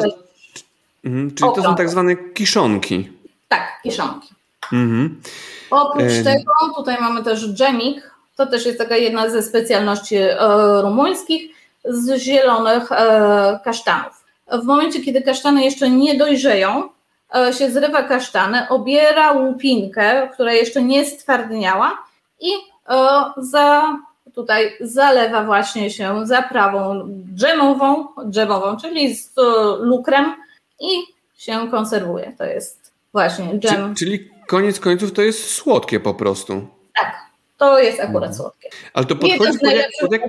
[1.05, 3.11] mhm, czyli to są tak zwane kiszonki.
[3.47, 4.29] Tak, kiszonki.
[4.73, 5.21] Mhm.
[5.69, 6.23] Oprócz e...
[6.23, 8.11] tego tutaj mamy też dżemik.
[8.35, 10.37] To też jest taka jedna ze specjalności e,
[10.81, 11.51] rumuńskich
[11.85, 14.23] z zielonych e, kasztanów.
[14.51, 16.89] W momencie, kiedy kasztany jeszcze nie dojrzeją,
[17.35, 22.06] e, się zrywa kasztany, obiera łupinkę, która jeszcze nie stwardniała
[22.39, 22.51] i
[22.89, 23.97] e, za,
[24.35, 29.33] tutaj zalewa właśnie się zaprawą dżemową, dżemową, czyli z
[29.79, 30.35] lukrem
[30.79, 30.89] i
[31.37, 32.33] się konserwuje.
[32.37, 33.95] To jest właśnie dżem.
[33.95, 36.67] Czyli, czyli koniec końców to jest słodkie po prostu.
[36.95, 37.15] Tak,
[37.57, 38.33] to jest akurat mhm.
[38.33, 38.69] słodkie.
[38.93, 40.21] Ale to podchodzi pod, jak, pod, jak,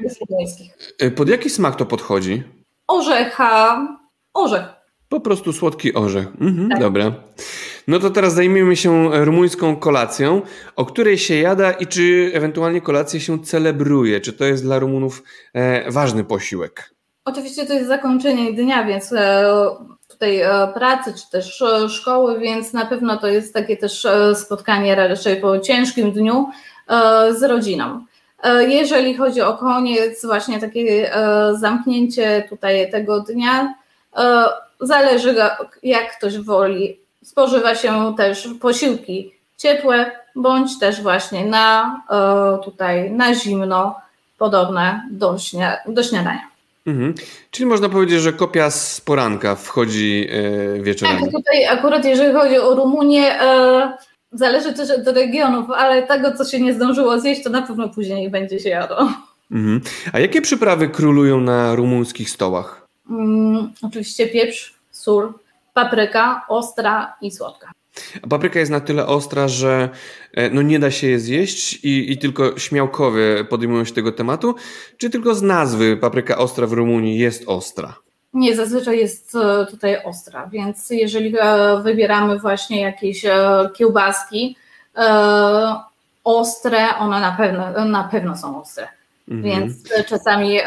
[0.99, 2.42] e, pod jaki smak to podchodzi?
[2.87, 3.87] Orzecha,
[4.35, 4.77] orzech.
[5.09, 6.27] Po prostu słodki orzech.
[6.40, 6.81] Mhm, tak.
[6.81, 7.12] Dobra.
[7.88, 10.42] No to teraz zajmijmy się rumuńską kolacją,
[10.77, 14.21] o której się jada i czy ewentualnie kolację się celebruje.
[14.21, 15.23] Czy to jest dla Rumunów
[15.55, 16.94] e, ważny posiłek?
[17.25, 19.44] Oczywiście to jest zakończenie dnia, więc e,
[20.09, 24.35] tutaj e, pracy czy też e, szkoły, więc na pewno to jest takie też e,
[24.35, 26.47] spotkanie raczej po ciężkim dniu
[26.88, 28.05] e, z rodziną.
[28.68, 31.11] Jeżeli chodzi o koniec, właśnie takie
[31.53, 33.75] zamknięcie tutaj tego dnia,
[34.80, 35.34] zależy
[35.82, 43.34] jak ktoś woli spożywa się też posiłki ciepłe, bądź też właśnie na e, tutaj na
[43.34, 44.00] zimno,
[44.38, 46.48] podobne do, śnia do śniadania.
[46.86, 47.14] Mhm.
[47.50, 51.20] Czyli można powiedzieć, że kopia z poranka wchodzi e, wieczorem.
[51.20, 53.92] Tak, tutaj akurat jeżeli chodzi o Rumunię, e,
[54.32, 58.30] zależy też od regionów, ale tego, co się nie zdążyło zjeść, to na pewno później
[58.30, 59.12] będzie się jadło.
[59.50, 59.80] Mhm.
[60.12, 62.88] A jakie przyprawy królują na rumuńskich stołach?
[63.11, 65.33] Mm, oczywiście pieprz, sól,
[65.75, 67.73] papryka ostra i słodka.
[68.23, 69.88] A papryka jest na tyle ostra, że
[70.35, 74.55] e, no nie da się je zjeść i, i tylko śmiałkowie podejmują się tego tematu,
[74.97, 77.94] czy tylko z nazwy papryka ostra w Rumunii jest ostra?
[78.33, 83.23] Nie, zazwyczaj jest e, tutaj ostra, więc jeżeli e, wybieramy właśnie jakieś
[83.77, 84.57] kiełbaski
[86.25, 88.88] ostre, one na pewno, na pewno są ostre.
[89.30, 89.42] Mhm.
[89.42, 90.64] Więc czasami e,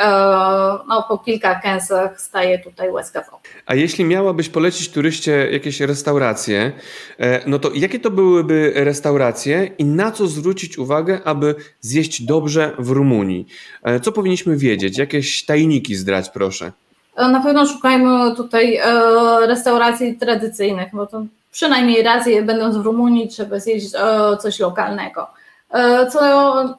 [0.87, 3.39] no, po kilka kęsach staje tutaj łezka w oku.
[3.65, 6.71] A jeśli miałabyś polecić turyście jakieś restauracje,
[7.19, 12.71] e, no to jakie to byłyby restauracje i na co zwrócić uwagę, aby zjeść dobrze
[12.79, 13.47] w Rumunii?
[13.83, 14.97] E, co powinniśmy wiedzieć?
[14.97, 16.71] Jakieś tajniki zdrać, proszę.
[17.17, 18.79] Na pewno szukajmy tutaj
[19.47, 23.91] restauracji tradycyjnych, bo to przynajmniej raz będąc w Rumunii trzeba zjeść
[24.41, 25.27] coś lokalnego.
[25.71, 26.19] E, co,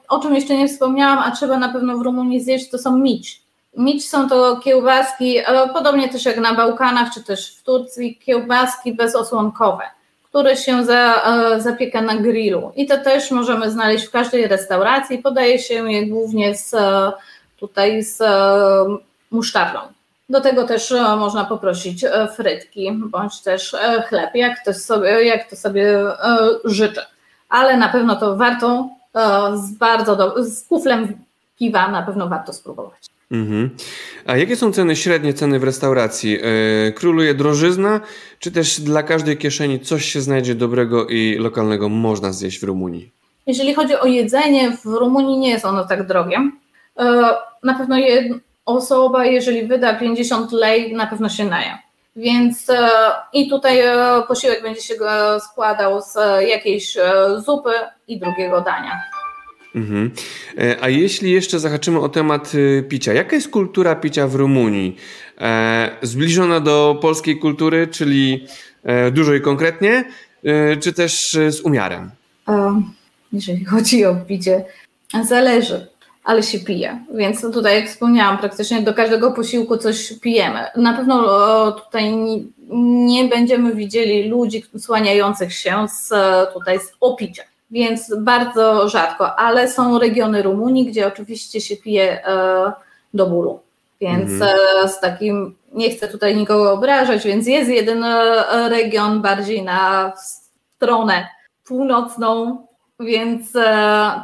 [0.09, 3.41] o czym jeszcze nie wspomniałam, a trzeba na pewno w Rumunii zjeść, to są mić.
[3.77, 8.93] Mić są to kiełbaski, e, podobnie też jak na Bałkanach, czy też w Turcji, kiełbaski
[8.93, 9.83] bezosłonkowe,
[10.23, 12.71] które się za, e, zapieka na grillu.
[12.75, 15.17] I to też możemy znaleźć w każdej restauracji.
[15.17, 16.75] Podaje się je głównie z,
[17.57, 18.23] tutaj z
[19.31, 19.79] musztardą.
[20.29, 23.75] Do tego też można poprosić frytki, bądź też
[24.09, 25.99] chleb, jak to sobie, jak to sobie
[26.65, 27.01] życzy
[27.49, 31.07] ale na pewno to warto e, z bardzo do, z kuflem
[31.59, 33.13] piwa na pewno warto spróbować.
[33.31, 33.69] Mhm.
[34.25, 36.37] A jakie są ceny, średnie ceny w restauracji?
[36.41, 38.01] E, króluje drożyzna,
[38.39, 43.11] czy też dla każdej kieszeni coś się znajdzie dobrego i lokalnego można zjeść w Rumunii?
[43.47, 46.37] Jeżeli chodzi o jedzenie, w Rumunii nie jest ono tak drogie.
[46.99, 47.29] E,
[47.63, 47.95] na pewno
[48.65, 51.77] osoba, jeżeli wyda 50 lej, na pewno się naje.
[52.15, 52.89] Więc e,
[53.33, 54.95] i tutaj e, posiłek będzie się
[55.39, 56.15] składał z
[56.47, 57.13] jakiejś e,
[57.45, 57.71] zupy
[58.07, 59.01] i drugiego dania.
[59.75, 60.11] Mhm.
[60.81, 62.51] A jeśli jeszcze zahaczymy o temat
[62.89, 64.97] picia, jaka jest kultura picia w Rumunii?
[66.01, 68.47] Zbliżona do polskiej kultury, czyli
[69.11, 70.03] dużo i konkretnie,
[70.81, 72.11] czy też z umiarem?
[73.33, 74.65] Jeżeli chodzi o picie,
[75.23, 75.87] zależy
[76.23, 77.05] ale się pije.
[77.13, 80.59] Więc tutaj, jak wspomniałam, praktycznie do każdego posiłku coś pijemy.
[80.75, 82.13] Na pewno tutaj
[83.05, 86.09] nie będziemy widzieli ludzi słaniających się z,
[86.53, 87.43] tutaj z opicia.
[87.71, 92.71] Więc bardzo rzadko, ale są regiony Rumunii, gdzie oczywiście się pije e,
[93.13, 93.59] do bólu.
[94.01, 94.51] Więc mhm.
[94.85, 100.13] E, z takim, nie chcę tutaj nikogo obrażać, więc jest jeden e, region bardziej na
[100.17, 101.27] stronę
[101.65, 102.57] północną,
[102.99, 103.53] więc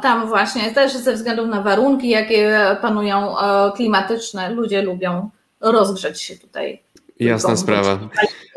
[0.02, 3.34] tam właśnie też ze względu na warunki, jakie panują
[3.76, 5.30] klimatyczne, ludzie lubią
[5.60, 6.82] rozgrzeć się tutaj.
[7.20, 7.98] Jasna sprawa.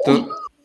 [0.06, 0.12] To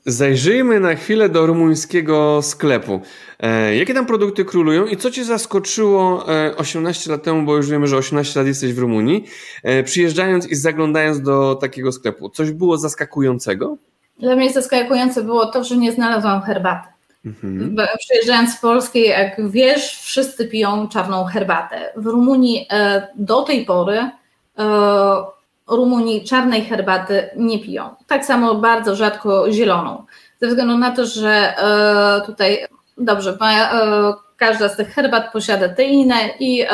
[0.07, 3.01] zajrzyjmy na chwilę do rumuńskiego sklepu.
[3.41, 6.25] E, jakie tam produkty królują i co Cię zaskoczyło
[6.57, 9.25] 18 e, lat temu, bo już wiemy, że 18 lat jesteś w Rumunii,
[9.63, 12.31] e, przyjeżdżając i zaglądając do takiego sklepu?
[12.31, 13.77] Coś było zaskakującego?
[14.19, 16.89] Dla mnie zaskakujące było to, że nie znalazłam herbaty.
[17.43, 17.77] Mhm.
[17.99, 21.93] Przyjeżdżając z Polski, jak wiesz, wszyscy piją czarną herbatę.
[21.97, 22.69] W Rumunii
[23.15, 24.11] do tej pory
[25.67, 27.95] Rumunii czarnej herbaty nie piją.
[28.07, 30.05] Tak samo bardzo rzadko zieloną.
[30.41, 31.55] Ze względu na to, że
[32.27, 36.69] tutaj Dobrze, e, każda z tych herbat posiada teinę i e,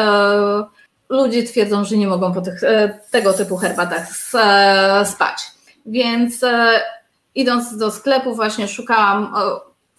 [1.09, 4.09] ludzie twierdzą, że nie mogą po tych, e, tego typu herbatach
[5.05, 5.43] spać.
[5.87, 6.41] Więc
[7.35, 9.35] idąc do sklepu właśnie szukałam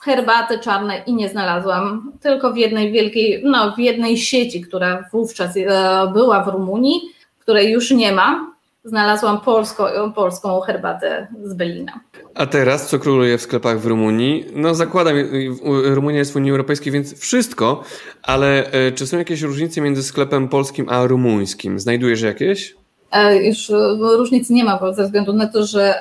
[0.05, 5.53] herbaty czarne i nie znalazłam, tylko w jednej wielkiej, no w jednej sieci, która wówczas
[6.13, 7.01] była w Rumunii,
[7.39, 9.39] której już nie ma, znalazłam
[10.15, 11.99] polską herbatę z Belina.
[12.35, 14.45] A teraz, co króluje w sklepach w Rumunii?
[14.55, 15.15] No zakładam,
[15.83, 17.83] Rumunia jest w Unii Europejskiej, więc wszystko,
[18.23, 21.79] ale e, czy są jakieś różnice między sklepem polskim a rumuńskim?
[21.79, 22.75] Znajdujesz jakieś?
[23.15, 25.99] E, już e, różnic nie ma, bo ze względu na to, że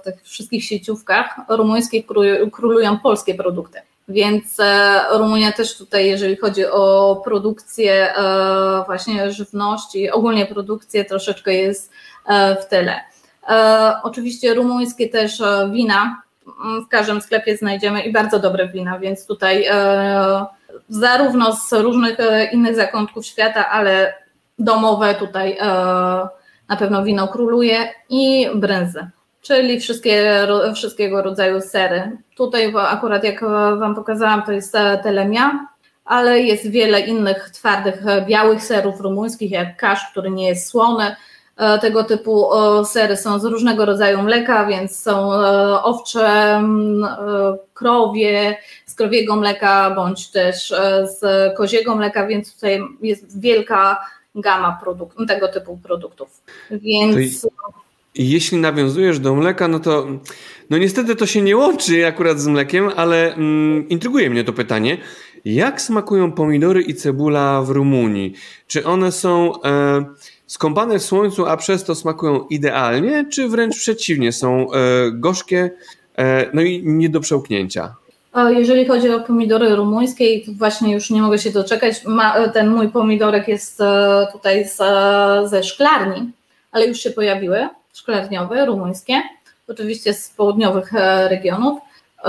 [0.00, 2.02] w tych wszystkich sieciówkach rumuńskie
[2.52, 3.78] królują polskie produkty.
[4.08, 4.56] Więc
[5.12, 8.14] Rumunia też tutaj, jeżeli chodzi o produkcję
[8.86, 11.90] właśnie żywności, ogólnie produkcję troszeczkę jest
[12.60, 13.00] w tyle.
[13.48, 16.22] E, oczywiście rumuńskie też e, wina
[16.64, 20.46] mm, w każdym sklepie znajdziemy i bardzo dobre wina, więc tutaj e,
[20.88, 22.16] zarówno z różnych
[22.52, 24.14] innych zakątków świata, ale
[24.58, 25.58] domowe tutaj
[26.68, 29.10] na pewno wino króluje i bręzy,
[29.42, 32.18] czyli wszystkie, wszystkiego rodzaju sery.
[32.36, 33.40] Tutaj akurat jak
[33.78, 35.66] Wam pokazałam, to jest telemia,
[36.04, 41.16] ale jest wiele innych twardych, białych serów rumuńskich, jak kasz, który nie jest słony,
[41.56, 42.50] E, tego typu
[42.84, 46.62] sery są z różnego rodzaju mleka, więc są e, owcze, e,
[47.74, 50.74] krowie, z krowiego mleka, bądź też
[51.04, 51.20] z
[51.56, 54.00] koziego mleka, więc tutaj jest wielka
[54.36, 56.42] gama produkt, tego typu produktów.
[56.70, 57.46] Więc.
[58.14, 60.06] Jeśli nawiązujesz do mleka, no to
[60.70, 64.98] no niestety to się nie łączy akurat z mlekiem, ale mm, intryguje mnie to pytanie.
[65.44, 68.34] Jak smakują pomidory i cebula w Rumunii?
[68.66, 70.04] Czy one są e,
[70.46, 74.76] skąpane w słońcu, a przez to smakują idealnie, czy wręcz przeciwnie, są e,
[75.12, 75.70] gorzkie,
[76.18, 77.94] e, no i nie do przełknięcia?
[78.50, 82.04] Jeżeli chodzi o pomidory rumuńskie, to właśnie już nie mogę się doczekać.
[82.04, 84.76] Ma, ten mój pomidorek jest e, tutaj z,
[85.50, 86.30] ze szklarni,
[86.72, 89.22] ale już się pojawiły, szklarniowe, rumuńskie,
[89.68, 90.92] oczywiście z południowych
[91.28, 91.78] regionów.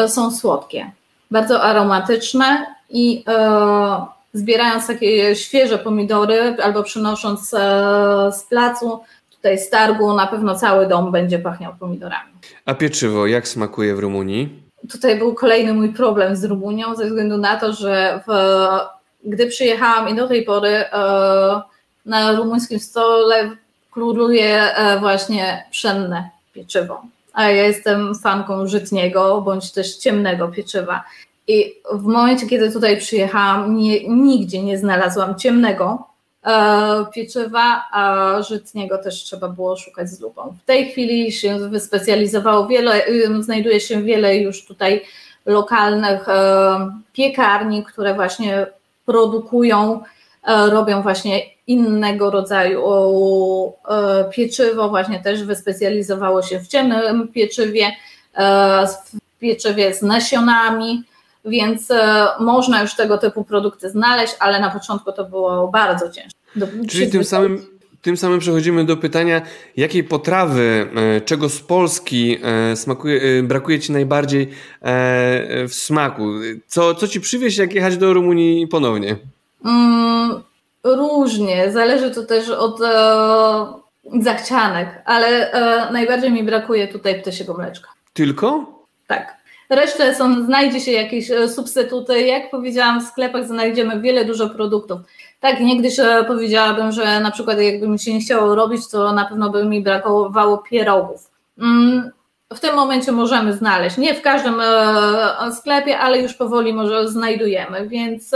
[0.07, 0.91] Są słodkie,
[1.31, 3.23] bardzo aromatyczne i
[4.33, 7.57] zbierając takie świeże pomidory albo przynosząc e,
[8.31, 8.99] z placu,
[9.31, 12.31] tutaj z targu, na pewno cały dom będzie pachniał pomidorami.
[12.65, 14.66] A pieczywo jak smakuje w Rumunii?
[14.91, 18.31] Tutaj był kolejny mój problem z Rumunią, ze względu na to, że w,
[19.23, 21.61] gdy przyjechałam i do tej pory e,
[22.05, 23.51] na rumuńskim stole
[23.91, 27.01] króluje właśnie pszenne pieczywo.
[27.33, 31.03] A ja jestem fanką żytniego bądź też ciemnego pieczywa.
[31.47, 36.07] I w momencie, kiedy tutaj przyjechałam, nie, nigdzie nie znalazłam ciemnego
[37.13, 40.55] pieczywa, a żytniego też trzeba było szukać z lupą.
[40.63, 43.01] W tej chwili się wyspecjalizowało wiele,
[43.39, 45.01] znajduje się wiele już tutaj
[45.45, 48.67] lokalnych e, piekarni, które właśnie
[49.05, 50.01] produkują,
[50.43, 52.83] e, robią właśnie innego rodzaju
[53.89, 57.91] e, pieczywo, właśnie też wyspecjalizowało się w ciemnym pieczywie,
[58.35, 61.03] e, w pieczywie z nasionami,
[61.47, 66.39] więc e, można już tego typu produkty znaleźć, ale na początku to było bardzo ciężko.
[66.89, 67.65] Czyli tym samym,
[68.01, 69.41] tym samym przechodzimy do pytania,
[69.77, 74.49] jakiej potrawy, e, czego z Polski e, smakuje, brakuje Ci najbardziej
[75.67, 76.23] w smaku?
[76.67, 79.15] Co, co Ci przywieźć, jak jechać do Rumunii ponownie?
[79.65, 80.43] Mm,
[80.83, 83.65] różnie, zależy to też od e,
[84.21, 87.89] zachcianek, ale e, najbardziej mi brakuje tutaj ptasiego mleczka.
[88.13, 88.65] Tylko?
[89.07, 89.36] Tak.
[89.69, 92.21] Resztę są, znajdzie się jakieś e, substytuty.
[92.21, 94.99] Jak powiedziałam, w sklepach znajdziemy wiele dużo produktów.
[95.39, 99.25] Tak, niegdyś e, powiedziałabym, że na przykład jakby mi się nie chciało robić, to na
[99.25, 101.31] pewno by mi brakowało pierogów.
[101.59, 102.11] Mm,
[102.53, 103.97] w tym momencie możemy znaleźć.
[103.97, 108.31] Nie w każdym e, sklepie, ale już powoli może znajdujemy, więc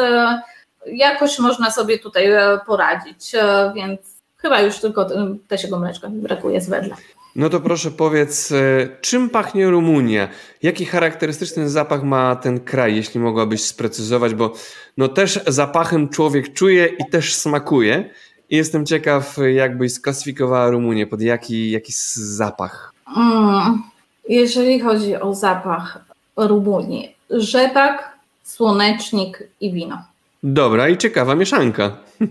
[0.86, 2.30] jakoś można sobie tutaj
[2.66, 3.32] poradzić,
[3.76, 4.02] więc
[4.38, 5.08] chyba już tylko
[5.48, 6.96] tesiego mleczka brakuje z wedla.
[7.36, 8.54] No to proszę powiedz,
[9.02, 10.28] czym pachnie Rumunia?
[10.64, 14.54] Jaki charakterystyczny zapach ma ten kraj, jeśli mogłabyś sprecyzować, bo
[14.98, 18.10] no też zapachem człowiek czuje i też smakuje.
[18.50, 22.94] I jestem ciekaw, jakbyś sklasyfikowała Rumunię, pod jaki, jaki zapach?
[23.18, 23.84] Mm,
[24.30, 26.00] jeżeli chodzi o zapach
[26.38, 28.12] Rumunii, rzepak,
[28.44, 30.04] słonecznik i wino.
[30.44, 31.92] Dobra i ciekawa mieszanka.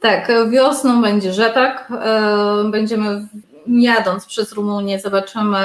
[0.00, 1.92] Tak, wiosną będzie rzepak.
[2.02, 3.28] E, będziemy
[3.66, 5.58] jadąc przez Rumunię, zobaczymy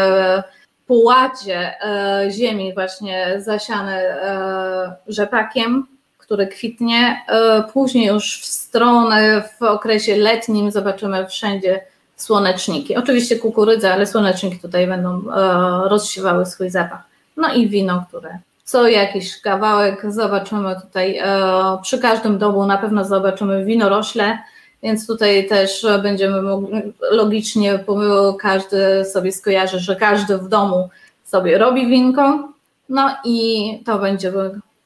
[0.87, 5.87] poładzie e, ziemi właśnie zasiane e, rzepakiem
[6.29, 7.21] który kwitnie.
[7.27, 11.81] E, później już w stronę, w okresie letnim zobaczymy wszędzie
[12.15, 12.95] słoneczniki.
[12.95, 15.23] Oczywiście kukurydza, ale słoneczniki tutaj będą
[15.89, 17.01] rozsiewały swój zapach.
[17.37, 21.21] No i wino, które co jakiś kawałek zobaczymy tutaj
[21.81, 24.37] przy każdym domu na pewno zobaczymy winorośle,
[24.83, 27.83] więc tutaj też będziemy mogli, logicznie
[28.39, 30.89] każdy sobie skojarzy, że każdy w domu
[31.23, 32.49] sobie robi winko,
[32.89, 34.31] no i to będzie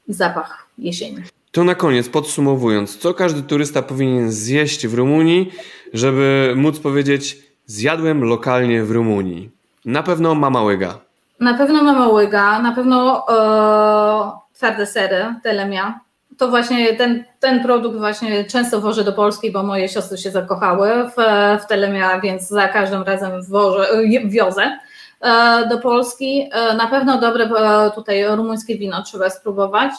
[0.08, 1.22] zapach jesieni.
[1.52, 5.52] To na koniec, podsumowując, co każdy turysta powinien zjeść w Rumunii,
[5.92, 9.50] żeby móc powiedzieć, zjadłem lokalnie w Rumunii?
[9.84, 10.98] Na pewno mama łyga.
[11.40, 16.00] Na pewno mama łyga, na pewno e, twarde sery, telemia.
[16.38, 20.88] To właśnie ten, ten produkt właśnie często wożę do Polski, bo moje siostry się zakochały
[20.88, 21.14] w,
[21.62, 23.88] w telemia, więc za każdym razem wożę,
[24.24, 24.78] wiozę
[25.20, 26.48] e, do Polski.
[26.52, 29.92] E, na pewno dobre e, tutaj rumuńskie wino trzeba spróbować.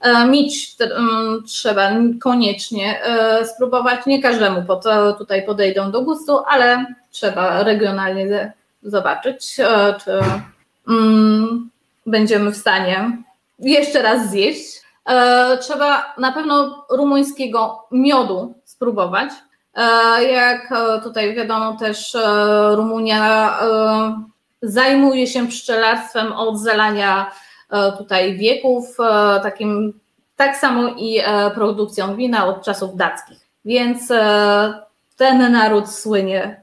[0.00, 0.76] E, mieć
[1.46, 3.00] trzeba koniecznie
[3.44, 4.06] spróbować.
[4.06, 4.62] Nie każdemu
[5.18, 8.52] tutaj podejdą do gustu, ale trzeba regionalnie
[8.82, 9.56] zobaczyć,
[10.04, 10.18] czy
[10.88, 11.70] mm,
[12.06, 13.22] będziemy w stanie
[13.58, 14.85] jeszcze raz zjeść.
[15.60, 19.30] Trzeba na pewno rumuńskiego miodu spróbować.
[20.30, 22.16] Jak tutaj wiadomo, też
[22.74, 23.58] Rumunia
[24.62, 27.30] zajmuje się pszczelarstwem od zalania
[27.70, 30.00] E, tutaj wieków, e, takim
[30.36, 33.38] tak samo i e, produkcją wina od czasów dackich.
[33.64, 34.08] Więc
[35.16, 36.62] ten naród słynie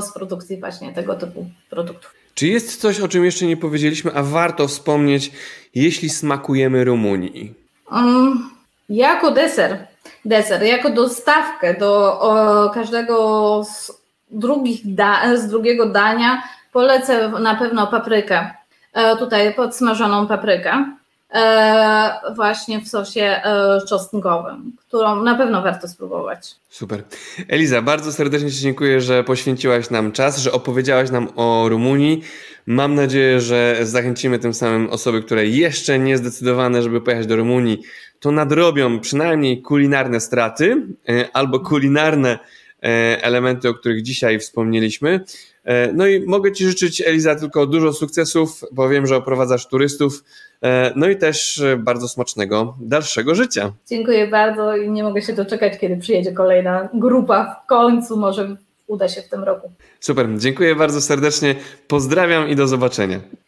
[0.00, 2.14] z produkcji właśnie tego typu produktów.
[2.36, 5.32] Czy jest coś, o czym jeszcze nie powiedzieliśmy, a warto wspomnieć,
[5.74, 7.54] jeśli smakujemy Rumunii?
[7.92, 8.50] Um,
[8.88, 9.86] jako deser,
[10.24, 13.92] deser, jako dostawkę do o, każdego z,
[14.84, 18.50] da, z drugiego dania polecę na pewno paprykę.
[18.92, 20.95] E, tutaj podsmażoną paprykę
[22.36, 26.54] właśnie w sosie e, czosnkowym, którą na pewno warto spróbować.
[26.68, 27.02] Super.
[27.48, 32.22] Eliza, bardzo serdecznie Ci dziękuję, że poświęciłaś nam czas, że opowiedziałaś nam o Rumunii.
[32.66, 37.82] Mam nadzieję, że zachęcimy tym samym osoby, które jeszcze nie zdecydowane, żeby pojechać do Rumunii,
[38.20, 40.86] to nadrobią przynajmniej kulinarne straty
[41.32, 42.38] albo kulinarne
[43.22, 45.20] elementy, o których dzisiaj wspomnieliśmy.
[45.66, 50.24] E, no i mogę Ci życzyć, Eliza, tylko dużo sukcesów, bo wiem, że oprowadzasz turystów.
[50.62, 53.72] E, no i też e, bardzo smacznego dalszego życia.
[53.88, 57.62] Dziękuję bardzo i nie mogę się doczekać, kiedy przyjedzie kolejna grupa.
[57.64, 58.56] W końcu może
[58.86, 59.72] uda się w tym roku.
[60.00, 61.54] Super, dziękuję bardzo serdecznie.
[61.88, 63.20] Pozdrawiam i do zobaczenia.